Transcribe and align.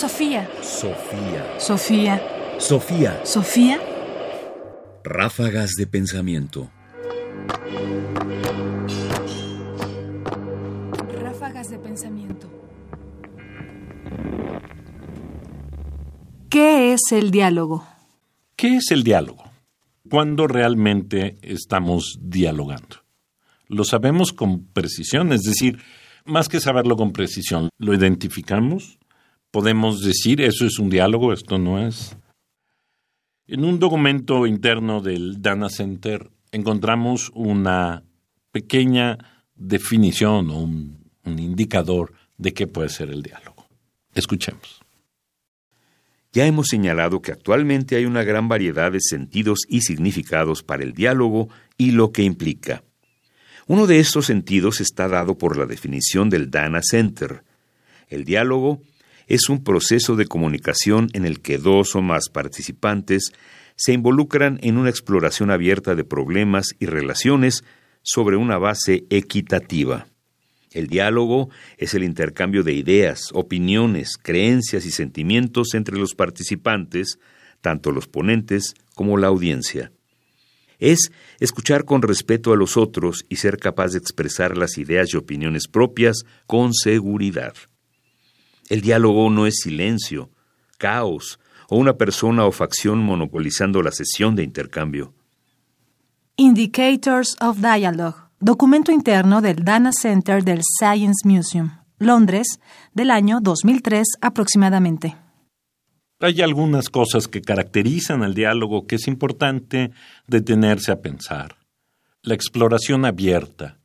Sofía. 0.00 0.48
Sofía. 0.62 1.44
Sofía. 1.58 2.22
Sofía. 2.58 3.20
Sofía. 3.22 3.78
Ráfagas 5.04 5.72
de 5.76 5.86
pensamiento. 5.86 6.70
Ráfagas 11.22 11.68
de 11.68 11.78
pensamiento. 11.80 12.48
¿Qué 16.48 16.94
es 16.94 17.12
el 17.12 17.30
diálogo? 17.30 17.86
¿Qué 18.56 18.76
es 18.76 18.90
el 18.92 19.02
diálogo? 19.04 19.44
¿Cuándo 20.08 20.46
realmente 20.46 21.36
estamos 21.42 22.18
dialogando? 22.22 23.04
Lo 23.68 23.84
sabemos 23.84 24.32
con 24.32 24.64
precisión, 24.64 25.34
es 25.34 25.42
decir, 25.42 25.78
más 26.24 26.48
que 26.48 26.58
saberlo 26.58 26.96
con 26.96 27.12
precisión, 27.12 27.68
lo 27.76 27.92
identificamos, 27.92 28.98
podemos 29.50 30.02
decir 30.02 30.40
eso 30.40 30.66
es 30.66 30.78
un 30.78 30.90
diálogo, 30.90 31.32
esto 31.32 31.58
no 31.58 31.84
es. 31.86 32.16
En 33.46 33.64
un 33.64 33.78
documento 33.78 34.46
interno 34.46 35.00
del 35.00 35.42
Dana 35.42 35.68
Center 35.68 36.30
encontramos 36.52 37.30
una 37.34 38.04
pequeña 38.52 39.18
definición 39.54 40.50
o 40.50 40.58
un, 40.58 41.00
indicador 41.24 42.12
de 42.38 42.52
qué 42.52 42.66
puede 42.66 42.88
ser 42.88 43.10
el 43.10 43.22
diálogo. 43.22 43.66
Escuchemos. 44.14 44.80
Ya 46.32 46.46
hemos 46.46 46.68
señalado 46.68 47.22
que 47.22 47.32
actualmente 47.32 47.96
hay 47.96 48.04
una 48.04 48.24
gran 48.24 48.48
variedad 48.48 48.90
de 48.92 49.00
sentidos 49.00 49.60
y 49.68 49.82
significados 49.82 50.62
para 50.62 50.82
el 50.82 50.92
diálogo 50.92 51.48
y 51.76 51.92
lo 51.92 52.10
que 52.10 52.22
implica. 52.22 52.82
Uno 53.66 53.86
de 53.86 54.00
estos 54.00 54.26
sentidos 54.26 54.80
está 54.80 55.08
dado 55.08 55.38
por 55.38 55.56
la 55.56 55.66
definición 55.66 56.30
del 56.30 56.50
Dana 56.50 56.80
Center. 56.82 57.44
El 58.08 58.24
diálogo 58.24 58.80
es 59.30 59.48
un 59.48 59.62
proceso 59.62 60.16
de 60.16 60.26
comunicación 60.26 61.08
en 61.12 61.24
el 61.24 61.40
que 61.40 61.56
dos 61.56 61.94
o 61.94 62.02
más 62.02 62.28
participantes 62.28 63.30
se 63.76 63.92
involucran 63.92 64.58
en 64.60 64.76
una 64.76 64.90
exploración 64.90 65.52
abierta 65.52 65.94
de 65.94 66.02
problemas 66.02 66.74
y 66.80 66.86
relaciones 66.86 67.62
sobre 68.02 68.36
una 68.36 68.58
base 68.58 69.04
equitativa. 69.08 70.08
El 70.72 70.88
diálogo 70.88 71.48
es 71.78 71.94
el 71.94 72.02
intercambio 72.02 72.64
de 72.64 72.72
ideas, 72.72 73.30
opiniones, 73.32 74.18
creencias 74.20 74.84
y 74.84 74.90
sentimientos 74.90 75.74
entre 75.74 75.96
los 75.96 76.16
participantes, 76.16 77.20
tanto 77.60 77.92
los 77.92 78.08
ponentes 78.08 78.74
como 78.96 79.16
la 79.16 79.28
audiencia. 79.28 79.92
Es 80.80 81.12
escuchar 81.38 81.84
con 81.84 82.02
respeto 82.02 82.52
a 82.52 82.56
los 82.56 82.76
otros 82.76 83.24
y 83.28 83.36
ser 83.36 83.58
capaz 83.58 83.92
de 83.92 83.98
expresar 83.98 84.56
las 84.56 84.76
ideas 84.76 85.14
y 85.14 85.18
opiniones 85.18 85.68
propias 85.68 86.24
con 86.48 86.74
seguridad. 86.74 87.54
El 88.70 88.82
diálogo 88.82 89.28
no 89.30 89.46
es 89.46 89.56
silencio, 89.62 90.30
caos 90.78 91.40
o 91.68 91.76
una 91.76 91.94
persona 91.94 92.46
o 92.46 92.52
facción 92.52 93.00
monopolizando 93.00 93.82
la 93.82 93.90
sesión 93.90 94.36
de 94.36 94.44
intercambio. 94.44 95.12
Indicators 96.36 97.36
of 97.40 97.58
Dialogue, 97.58 98.16
documento 98.38 98.92
interno 98.92 99.40
del 99.42 99.64
Dana 99.64 99.90
Center 99.92 100.44
del 100.44 100.60
Science 100.62 101.28
Museum, 101.28 101.78
Londres, 101.98 102.60
del 102.94 103.10
año 103.10 103.40
2003 103.40 104.06
aproximadamente. 104.20 105.16
Hay 106.20 106.40
algunas 106.40 106.90
cosas 106.90 107.26
que 107.26 107.42
caracterizan 107.42 108.22
al 108.22 108.34
diálogo 108.34 108.86
que 108.86 108.96
es 108.96 109.08
importante 109.08 109.90
detenerse 110.28 110.92
a 110.92 111.00
pensar. 111.00 111.56
La 112.22 112.34
exploración 112.34 113.04
abierta, 113.04 113.78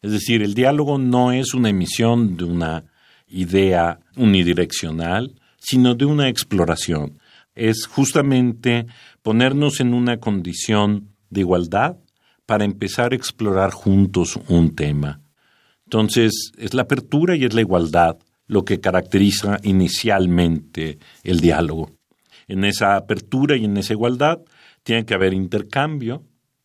es 0.00 0.10
decir, 0.10 0.42
el 0.42 0.54
diálogo 0.54 0.98
no 0.98 1.30
es 1.30 1.54
una 1.54 1.68
emisión 1.68 2.36
de 2.36 2.44
una 2.44 2.91
idea 3.32 3.98
unidireccional, 4.16 5.34
sino 5.58 5.94
de 5.94 6.04
una 6.04 6.28
exploración. 6.28 7.18
Es 7.54 7.86
justamente 7.86 8.86
ponernos 9.22 9.80
en 9.80 9.94
una 9.94 10.18
condición 10.18 11.08
de 11.30 11.40
igualdad 11.40 11.96
para 12.46 12.64
empezar 12.64 13.12
a 13.12 13.16
explorar 13.16 13.72
juntos 13.72 14.38
un 14.48 14.74
tema. 14.74 15.20
Entonces, 15.84 16.52
es 16.56 16.74
la 16.74 16.82
apertura 16.82 17.36
y 17.36 17.44
es 17.44 17.54
la 17.54 17.60
igualdad 17.60 18.18
lo 18.46 18.64
que 18.64 18.80
caracteriza 18.80 19.58
inicialmente 19.62 20.98
el 21.22 21.40
diálogo. 21.40 21.90
En 22.48 22.64
esa 22.64 22.96
apertura 22.96 23.56
y 23.56 23.64
en 23.64 23.76
esa 23.76 23.94
igualdad 23.94 24.40
tiene 24.82 25.06
que 25.06 25.14
haber 25.14 25.32
intercambio 25.32 26.22